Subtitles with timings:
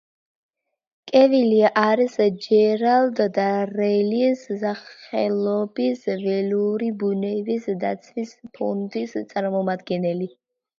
[1.09, 2.15] კევილი არის
[2.45, 10.35] ჯერალდ დარელის სახელობის ველური ბუნების დაცვის ფონდის წარმომადგენელი.